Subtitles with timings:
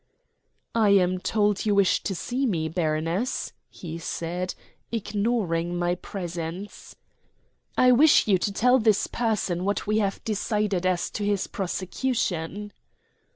[0.73, 4.55] "I am told you wish to see me, baroness," he said,
[4.91, 6.95] ignoring my presence.
[7.77, 12.73] "I wish you to tell this person what we have decided as to his prosecution."